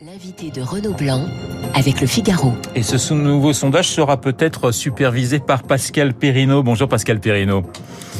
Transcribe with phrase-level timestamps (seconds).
[0.00, 1.26] L'invité de Renaud Blanc
[1.74, 2.52] avec le Figaro.
[2.76, 6.62] Et ce nouveau sondage sera peut-être supervisé par Pascal Perrineau.
[6.62, 7.64] Bonjour Pascal Perrineau.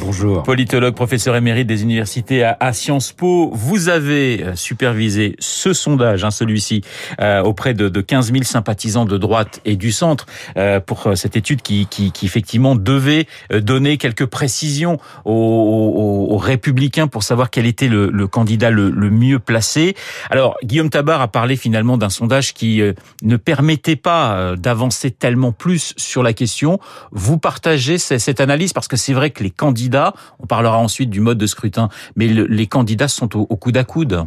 [0.00, 0.42] Bonjour.
[0.44, 3.50] Politologue, professeur émérite des universités à, Sciences Po.
[3.52, 6.82] Vous avez euh, supervisé ce sondage, hein, celui-ci,
[7.20, 11.36] euh, auprès de, de, 15 000 sympathisants de droite et du centre, euh, pour cette
[11.36, 17.50] étude qui, qui, qui, effectivement devait donner quelques précisions aux, aux, aux, républicains pour savoir
[17.50, 19.96] quel était le, le candidat le, le, mieux placé.
[20.30, 22.82] Alors, Guillaume Tabar a parlé finalement d'un sondage qui
[23.22, 26.78] ne permettait pas d'avancer tellement plus sur la question.
[27.10, 31.20] Vous partagez cette analyse parce que c'est vrai que les candidats on parlera ensuite du
[31.20, 34.24] mode de scrutin, mais les candidats sont au, coude à coude.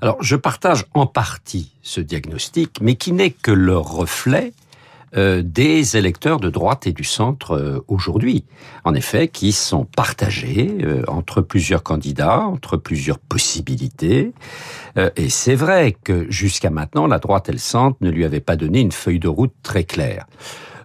[0.00, 4.52] Alors, je partage en partie ce diagnostic, mais qui n'est que le reflet
[5.16, 8.44] euh, des électeurs de droite et du centre euh, aujourd'hui.
[8.84, 14.32] En effet, qui sont partagés euh, entre plusieurs candidats, entre plusieurs possibilités.
[15.16, 18.56] et c'est vrai que jusqu'à maintenant, la droite et le centre ne lui avaient pas
[18.56, 20.26] donné une feuille de route très claire.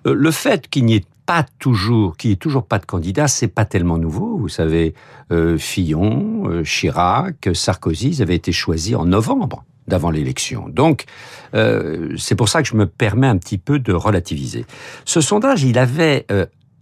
[0.05, 3.65] le fait qu'il n'y ait pas toujours, qui est toujours pas de candidat, c'est pas
[3.65, 4.37] tellement nouveau.
[4.37, 4.93] Vous savez,
[5.31, 10.69] euh, Fillon, euh, Chirac, Sarkozy, ils avaient été choisis en novembre d'avant l'élection.
[10.69, 11.05] Donc,
[11.55, 14.65] euh, c'est pour ça que je me permets un petit peu de relativiser.
[15.05, 16.25] Ce sondage, il avait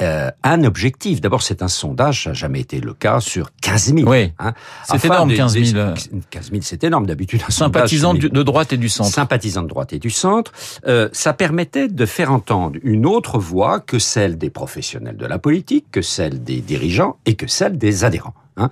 [0.01, 1.21] euh, un objectif.
[1.21, 4.09] D'abord, c'est un sondage, ça n'a jamais été le cas, sur 15 000.
[4.09, 4.53] Oui, hein.
[4.85, 5.93] c'est énorme, 15 000.
[6.29, 7.05] 15 000, c'est énorme.
[7.05, 9.11] D'habitude, un Sympathisants de droite et du centre.
[9.11, 10.51] Sympathisants de droite et du centre.
[10.87, 15.39] Euh, ça permettait de faire entendre une autre voix que celle des professionnels de la
[15.39, 18.33] politique, que celle des dirigeants et que celle des adhérents.
[18.57, 18.69] Hein.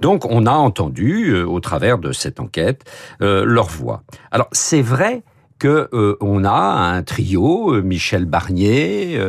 [0.00, 2.84] Donc, on a entendu, euh, au travers de cette enquête,
[3.22, 4.02] euh, leur voix.
[4.30, 5.22] Alors, c'est vrai
[5.60, 9.20] que euh, on a un trio euh, Michel Barnier,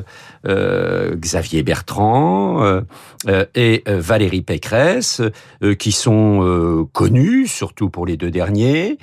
[0.48, 2.82] euh, Xavier Bertrand
[3.54, 5.22] et Valérie Pécresse
[5.78, 8.98] qui sont connus surtout pour les deux derniers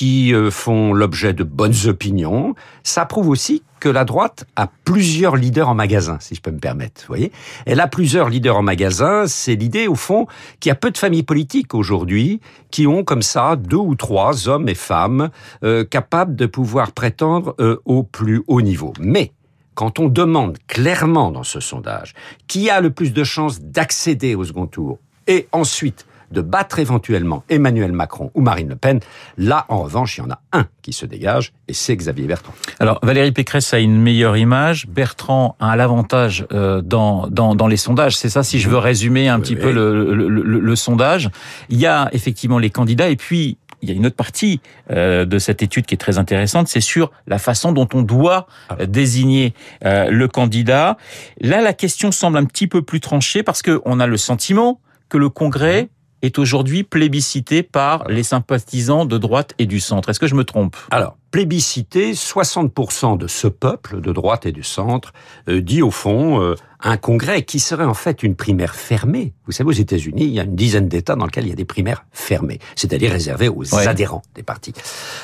[0.00, 2.54] qui euh, font l'objet de bonnes opinions.
[2.84, 6.58] Ça prouve aussi que la droite a plusieurs leaders en magasin, si je peux me
[6.58, 7.02] permettre.
[7.02, 7.32] Vous voyez,
[7.66, 9.26] elle a plusieurs leaders en magasin.
[9.26, 10.26] C'est l'idée, au fond,
[10.58, 14.48] qu'il y a peu de familles politiques aujourd'hui qui ont comme ça deux ou trois
[14.48, 15.28] hommes et femmes
[15.64, 18.94] euh, capables de pouvoir prétendre euh, au plus haut niveau.
[19.00, 19.32] Mais
[19.74, 22.14] quand on demande clairement dans ce sondage
[22.48, 27.44] qui a le plus de chances d'accéder au second tour et ensuite de battre éventuellement
[27.48, 29.00] Emmanuel Macron ou Marine Le Pen.
[29.36, 32.54] Là, en revanche, il y en a un qui se dégage, et c'est Xavier Bertrand.
[32.78, 37.76] Alors, Valérie Pécresse a une meilleure image, Bertrand a l'avantage euh, dans, dans, dans, les
[37.76, 38.16] sondages.
[38.16, 41.30] C'est ça, si je veux résumer un petit peu le, le, le, sondage.
[41.68, 44.60] Il y a effectivement les candidats, et puis il y a une autre partie
[44.90, 48.46] euh, de cette étude qui est très intéressante, c'est sur la façon dont on doit
[48.68, 48.86] ah.
[48.86, 49.54] désigner
[49.84, 50.96] euh, le candidat.
[51.40, 55.18] Là, la question semble un petit peu plus tranchée parce qu'on a le sentiment que
[55.18, 55.88] le Congrès
[56.22, 60.08] est aujourd'hui plébiscité par les sympathisants de droite et du centre.
[60.08, 60.76] Est-ce que je me trompe?
[60.90, 65.12] Alors, plébiscité, 60% de ce peuple de droite et du centre
[65.48, 69.32] euh, dit au fond euh, un congrès qui serait en fait une primaire fermée.
[69.46, 71.56] Vous savez, aux États-Unis, il y a une dizaine d'États dans lesquels il y a
[71.56, 74.74] des primaires fermées, c'est-à-dire réservées aux adhérents des partis.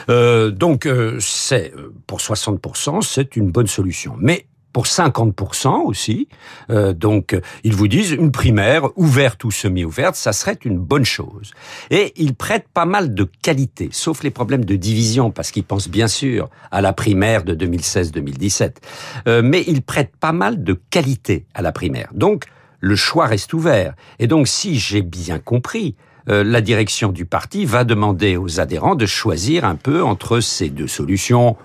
[0.09, 1.73] Euh, donc, euh, c'est
[2.07, 4.17] pour 60%, c'est une bonne solution.
[4.19, 6.29] Mais pour 50% aussi.
[6.69, 11.53] Euh, donc, ils vous disent une primaire ouverte ou semi-ouverte, ça serait une bonne chose.
[11.89, 15.89] Et ils prêtent pas mal de qualité, sauf les problèmes de division, parce qu'ils pensent
[15.89, 18.73] bien sûr à la primaire de 2016-2017.
[19.29, 22.11] Euh, mais ils prêtent pas mal de qualité à la primaire.
[22.13, 22.45] Donc,
[22.81, 23.95] le choix reste ouvert.
[24.19, 25.95] Et donc, si j'ai bien compris,
[26.29, 30.69] euh, la direction du parti va demander aux adhérents de choisir un peu entre ces
[30.69, 31.57] deux solutions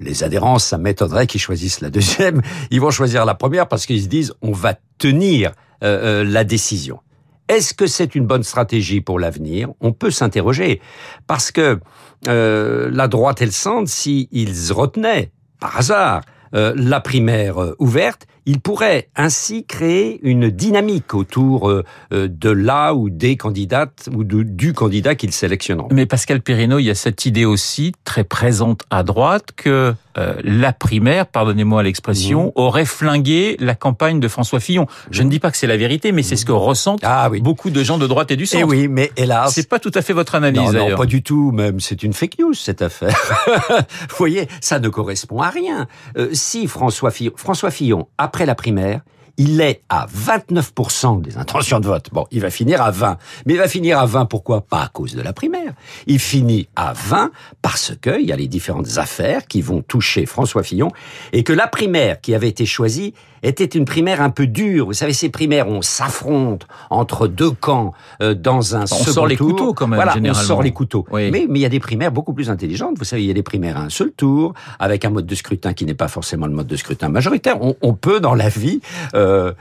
[0.00, 2.42] les adhérents, ça m'étonnerait qu'ils choisissent la deuxième.
[2.70, 6.44] Ils vont choisir la première parce qu'ils se disent on va tenir euh, euh, la
[6.44, 7.00] décision.
[7.48, 9.68] Est-ce que c'est une bonne stratégie pour l'avenir?
[9.80, 10.80] On peut s'interroger
[11.26, 11.78] parce que
[12.26, 16.22] euh, la droite et le centre, s'ils retenaient par hasard
[16.52, 23.08] la primaire ouverte, il pourrait ainsi créer une dynamique autour euh, euh, de là ou
[23.10, 25.88] des candidates ou du candidat qu'ils sélectionneront.
[25.92, 30.34] Mais Pascal Perrineau, il y a cette idée aussi très présente à droite que euh,
[30.44, 34.86] la primaire, pardonnez-moi l'expression, aurait flingué la campagne de François Fillon.
[35.10, 37.70] Je ne dis pas que c'est la vérité, mais c'est ce que ressentent ah beaucoup
[37.70, 38.60] de gens de droite et du centre.
[38.60, 40.72] Et eh oui, mais hélas, c'est pas tout à fait votre analyse.
[40.72, 41.50] Non, non pas du tout.
[41.50, 43.16] Même, c'est une fake news cette affaire.
[44.10, 45.88] Vous voyez, ça ne correspond à rien.
[46.32, 49.02] si François Fillon, François Fillon a après la primaire,
[49.36, 52.08] il est à 29% des intentions de vote.
[52.12, 53.16] Bon, il va finir à 20.
[53.46, 54.62] Mais il va finir à 20 pourquoi?
[54.62, 55.72] Pas à cause de la primaire.
[56.08, 57.30] Il finit à 20
[57.62, 60.90] parce qu'il y a les différentes affaires qui vont toucher François Fillon
[61.32, 63.14] et que la primaire qui avait été choisie
[63.44, 64.86] était une primaire un peu dure.
[64.86, 67.92] Vous savez, ces primaires, on s'affronte entre deux camps
[68.22, 69.50] euh, dans un on second sort les tour.
[69.50, 70.42] couteaux quand même, Voilà, on généralement.
[70.46, 71.04] sort les couteaux.
[71.10, 71.30] Oui.
[71.30, 72.96] Mais mais il y a des primaires beaucoup plus intelligentes.
[72.98, 75.34] Vous savez, il y a des primaires à un seul tour, avec un mode de
[75.34, 77.60] scrutin qui n'est pas forcément le mode de scrutin majoritaire.
[77.62, 78.80] On, on peut dans la vie
[79.14, 79.52] euh,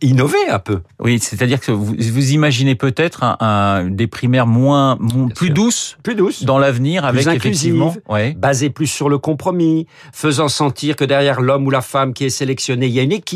[0.00, 0.80] innover un peu.
[1.00, 5.54] Oui, c'est-à-dire que vous, vous imaginez peut-être un, un- des primaires moins, moins- plus sûr.
[5.54, 6.44] douces Plus douce.
[6.44, 7.94] dans l'avenir avec effectivement.
[8.08, 8.34] Ouais.
[8.38, 12.30] basé plus sur le compromis, faisant sentir que derrière l'homme ou la femme qui est
[12.30, 13.31] sélectionné, il y a une équipe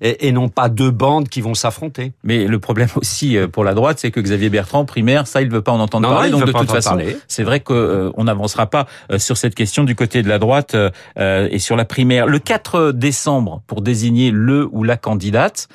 [0.00, 2.12] et, et non pas deux bandes qui vont s'affronter.
[2.24, 5.50] Mais le problème aussi euh, pour la droite, c'est que Xavier Bertrand, primaire, ça, il
[5.50, 6.30] veut pas en entendre Non, parler.
[6.30, 6.98] donc de toute façon,
[7.28, 10.90] c'est vrai qu'on n'avancera pas euh, sur cette question du côté de la droite euh,
[11.18, 12.26] euh, et sur la primaire.
[12.26, 15.68] Le 4 décembre, pour désigner le ou la candidate,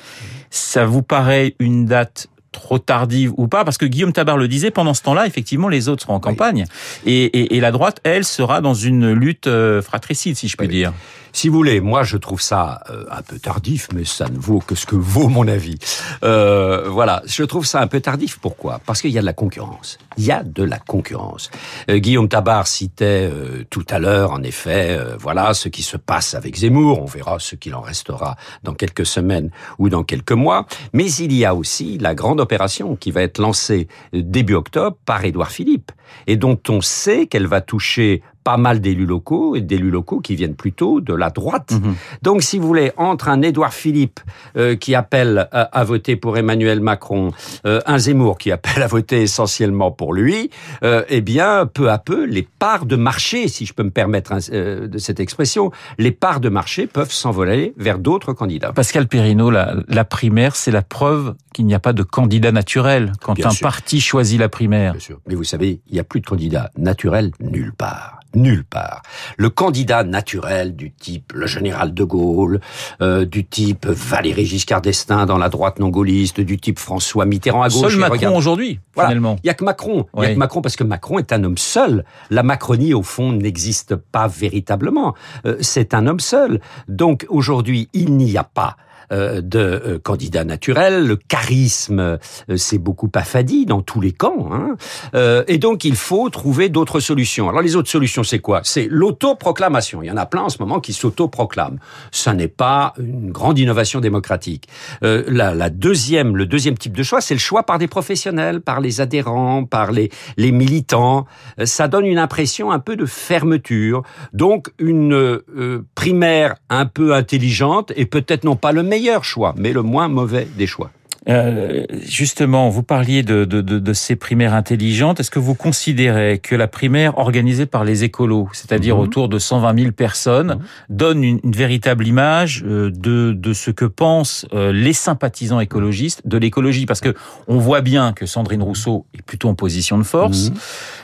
[0.50, 2.28] ça vous paraît une date
[2.58, 5.88] trop tardive ou pas Parce que Guillaume Tabar le disait, pendant ce temps-là, effectivement, les
[5.88, 6.64] autres seront en campagne.
[7.06, 10.66] Et, et, et la droite, elle, sera dans une lutte euh, fratricide, si je puis
[10.66, 10.72] Oui.
[10.74, 10.92] dire.
[11.32, 14.60] Si vous voulez, moi je trouve ça euh, un peu tardif, mais ça ne vaut
[14.60, 15.76] que ce que vaut mon avis.
[16.24, 18.38] Euh, voilà, je trouve ça un peu tardif.
[18.40, 18.80] Pourquoi?
[18.86, 19.98] Parce qu'il y a de la concurrence.
[20.16, 21.50] Il y a de la concurrence.
[21.90, 25.96] Euh, Guillaume Tabar citait euh, tout à l'heure, en effet, euh, voilà ce qui se
[25.98, 27.00] passe avec Zemmour.
[27.02, 30.66] On verra ce qu'il en restera dans quelques semaines ou dans quelques mois.
[30.94, 35.22] Mais il y a aussi la grande opération qui va être lancée début octobre par
[35.22, 35.92] Édouard Philippe
[36.26, 40.34] et dont on sait qu'elle va toucher pas mal d'élus locaux et d'élus locaux qui
[40.34, 41.72] viennent plutôt de la droite.
[41.72, 41.94] Mhm.
[42.22, 44.20] Donc, si vous voulez, entre un Édouard Philippe
[44.56, 47.32] euh, qui appelle à, à voter pour Emmanuel Macron,
[47.66, 50.48] euh, un Zemmour qui appelle à voter essentiellement pour lui,
[50.82, 54.32] euh, eh bien, peu à peu, les parts de marché, si je peux me permettre
[54.50, 58.72] euh, de cette expression, les parts de marché peuvent s'envoler vers d'autres candidats.
[58.72, 63.12] Pascal Perrineau, la, la primaire, c'est la preuve qu'il n'y a pas de candidat naturel
[63.20, 63.66] quand Bien un sûr.
[63.66, 64.92] parti choisit la primaire.
[64.92, 65.18] Bien sûr.
[65.26, 68.17] Mais vous savez, il n'y a plus de candidat naturel nulle part.
[68.34, 69.02] Nulle part.
[69.38, 72.60] Le candidat naturel du type le général de Gaulle,
[73.00, 77.62] euh, du type Valéry Giscard d'Estaing dans la droite non gaulliste, du type François Mitterrand
[77.62, 77.90] à gauche.
[77.92, 79.08] Seul Macron aujourd'hui, Voilà.
[79.08, 79.36] finalement.
[79.42, 80.06] Il y a que Macron.
[80.14, 80.26] Il y Ouais.
[80.26, 82.04] a que Macron parce que Macron est un homme seul.
[82.28, 85.14] La Macronie, au fond, n'existe pas véritablement.
[85.46, 86.60] Euh, c'est un homme seul.
[86.86, 88.76] Donc aujourd'hui, il n'y a pas
[89.10, 91.06] de euh, candidat naturel.
[91.06, 92.18] Le charisme, euh,
[92.56, 94.50] c'est beaucoup affadi dans tous les camps.
[94.52, 94.76] Hein.
[95.14, 97.48] Euh, et donc, il faut trouver d'autres solutions.
[97.48, 98.60] Alors, les autres solutions, c'est quoi?
[98.64, 100.02] C'est l'autoproclamation.
[100.02, 101.78] Il y en a plein en ce moment qui s'autoproclament.
[102.10, 104.68] Ça n'est pas une grande innovation démocratique.
[105.02, 108.60] Euh, la, la deuxième, le deuxième type de choix, c'est le choix par des professionnels,
[108.60, 111.26] par les adhérents, par les, les militants.
[111.58, 114.02] Euh, Ça donne une impression un peu de fermeture.
[114.32, 119.72] Donc, une euh, primaire un peu intelligente et peut-être non pas le meilleur choix, mais
[119.72, 120.90] le moins mauvais des choix.
[121.28, 125.20] Euh, justement, vous parliez de, de, de, de ces primaires intelligentes.
[125.20, 129.02] Est-ce que vous considérez que la primaire organisée par les écolos, c'est-à-dire Mhm.
[129.02, 130.60] autour de 120 000 personnes, Mhm.
[130.88, 136.26] donne une, une véritable image euh, de, de ce que pensent euh, les sympathisants écologistes
[136.26, 136.86] de l'écologie?
[136.86, 137.14] Parce que
[137.46, 140.48] on voit bien que Sandrine Rousseau est plutôt en position de force.
[140.48, 140.54] Mhm.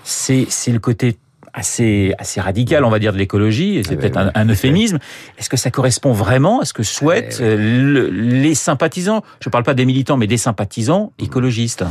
[0.05, 1.17] C'est c'est le côté
[1.55, 3.79] assez assez radical, on va dire, de l'écologie.
[3.79, 4.99] et C'est Ah oui, peut-être oui, un, un euphémisme.
[5.39, 6.61] Est-ce que ça correspond vraiment?
[6.61, 9.23] À ce que souhaitent Eh euh, le- les sympathisants?
[9.41, 11.85] Je ne parle pas des militants, mais des sympathisants écologistes.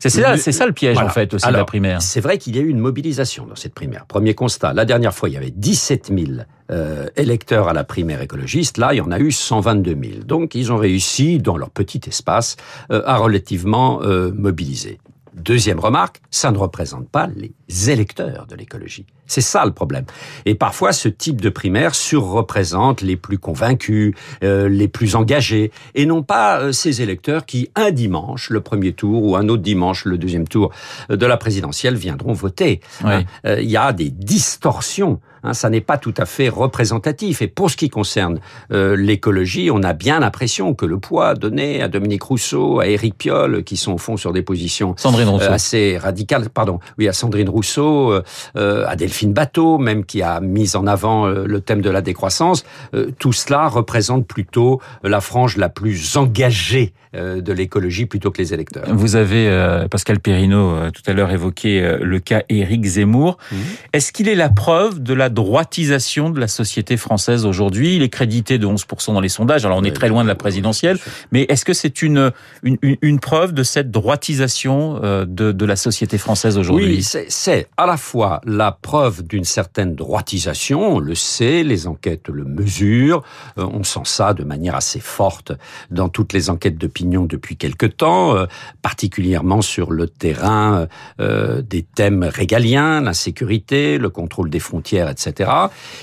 [0.00, 1.08] C'est ça, Le- c'est ça le piège voilà.
[1.10, 2.00] en fait aussi de la Alors, primaire.
[2.00, 4.06] C'est vrai qu'il y a eu une mobilisation dans cette primaire.
[4.06, 8.22] Premier constat, la dernière fois, il y avait 17 000 euh, électeurs à la primaire
[8.22, 8.78] écologiste.
[8.78, 10.22] Là, il y en a eu 122 000.
[10.24, 12.54] Donc, ils ont réussi, dans leur petit espace,
[12.92, 14.98] euh, à relativement euh, mobiliser.
[15.38, 19.06] Deuxième remarque, ça ne représente pas les électeurs de l'écologie.
[19.28, 20.04] C'est ça le problème.
[20.46, 26.06] Et parfois, ce type de primaire surreprésente les plus convaincus, euh, les plus engagés, et
[26.06, 30.04] non pas euh, ces électeurs qui, un dimanche, le premier tour, ou un autre dimanche,
[30.06, 30.72] le deuxième tour
[31.10, 32.80] euh, de la présidentielle, viendront voter.
[33.04, 33.10] Oui.
[33.12, 35.20] Hein, euh, Il y a des distorsions.
[35.44, 37.42] Hein, ça n'est pas tout à fait représentatif.
[37.42, 38.40] Et pour ce qui concerne
[38.72, 43.16] euh, l'écologie, on a bien l'impression que le poids donné à Dominique Rousseau, à Éric
[43.18, 45.52] Piolle, qui sont au fond sur des positions Sandrine Rousseau.
[45.52, 48.14] assez radicales, pardon, oui, à Sandrine Rousseau,
[48.54, 52.64] à Delphine Bateau, même qui a mis en avant euh, le thème de la décroissance,
[52.94, 58.38] euh, tout cela représente plutôt la frange la plus engagée euh, de l'écologie plutôt que
[58.38, 58.84] les électeurs.
[58.88, 59.48] Vous avez,
[59.90, 63.38] Pascal Perrineau, tout à l'heure évoqué le cas Éric Zemmour.
[63.50, 63.58] Mhm.
[63.92, 67.96] Est-ce qu'il est la preuve de la droitisation de la société française aujourd'hui?
[67.96, 70.34] Il est crédité de 11% dans les sondages, alors on est très loin de la
[70.34, 70.98] présidentielle,
[71.32, 72.32] mais est-ce que c'est une,
[72.62, 77.02] une, preuve de cette droitisation de, de la société française aujourd'hui?
[77.02, 82.28] Oui, c'est à la fois la preuve d'une certaine droitisation, on le sait, les enquêtes
[82.28, 83.22] le mesurent,
[83.58, 85.52] euh, on sent ça de manière assez forte
[85.90, 88.46] dans toutes les enquêtes d'opinion depuis quelque temps, euh,
[88.82, 90.86] particulièrement sur le terrain
[91.20, 95.50] euh, des thèmes régaliens, la sécurité, le contrôle des frontières, etc.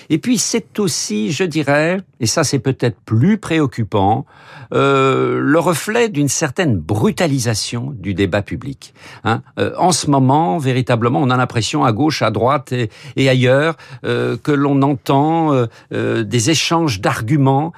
[0.10, 4.26] Et puis c'est aussi, je dirais, et ça c'est peut-être plus préoccupant,
[4.72, 8.94] le reflet d'une certaine brutalisation du débat public.
[9.24, 9.42] Hein.
[9.78, 14.38] En ce moment, véritablement, on a l'impression à gauche, à droite et, et ailleurs euh,
[14.42, 17.74] que l'on entend euh, euh, des échanges d'arguments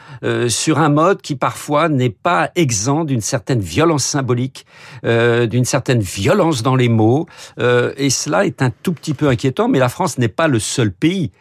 [0.48, 4.66] sur un mode qui parfois n'est pas exempt d'une certaine violence symbolique,
[5.04, 7.28] d'une certaine violence dans les mots.
[7.60, 10.92] et cela est un tout petit peu inquiétant, mais la France n'est pas le seul
[10.92, 11.32] pays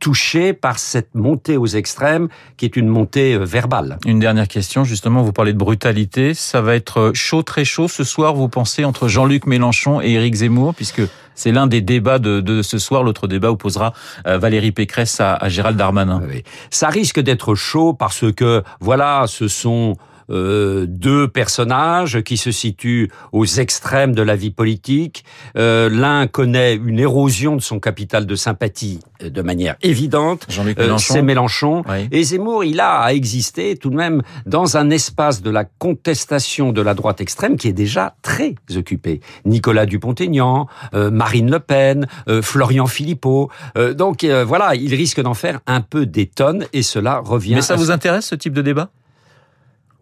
[0.00, 3.98] touché par cette montée aux extrêmes qui est une montée verbale.
[4.04, 6.34] Une dernière question, justement, vous parlez de brutalité.
[6.34, 10.34] Ça va être chaud, très chaud ce soir, vous pensez, entre Jean-Luc Mélenchon et Éric
[10.34, 11.02] Zemmour, puisque
[11.34, 13.02] c'est l'un des débats de, de, ce soir.
[13.02, 13.92] L'autre débat opposera
[14.24, 16.22] Valérie Pécresse à, à Gérald Darmanin.
[16.28, 16.42] Oui.
[16.70, 19.96] Ça risque d'être chaud parce que, voilà, ce sont
[20.30, 25.24] euh, deux personnages qui se situent aux extrêmes de la vie politique.
[25.56, 30.46] Euh, L'un connaît une érosion de son capital de sympathie euh, de manière évidente.
[30.78, 31.82] Euh, c'est Mélenchon.
[31.88, 32.08] Oui.
[32.12, 36.72] Et Zemmour, il a à exister tout de même dans un espace de la contestation
[36.72, 39.20] de la droite extrême qui est déjà très occupé.
[39.44, 42.06] Nicolas Dupont-Aignan, Marine Le Pen,
[42.42, 43.50] Florian Philippot.
[43.94, 47.54] donc voilà, il risque d'en faire un peu des tonnes et cela revient.
[47.54, 48.90] Mais ça vous intéresse ce type de débat?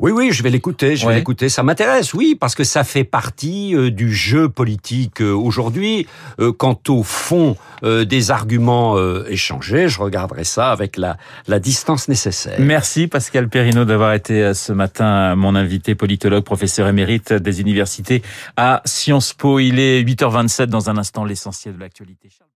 [0.00, 1.48] Oui, oui, je vais l'écouter, je vais l'écouter.
[1.48, 6.06] Ça m'intéresse, oui, parce que ça fait partie euh, du jeu politique euh, aujourd'hui.
[6.38, 12.58] Euh, quant au fond des arguments échangés, je regarderai ça avec la, la distance nécessaire.
[12.58, 18.22] Merci Pascal Perrineau d'avoir été ce matin mon invité, politologue, professeur émérite des universités
[18.56, 19.60] à Sciences Po.
[19.60, 22.30] Il est 8h27 dans un instant, l'essentiel de l'actualité.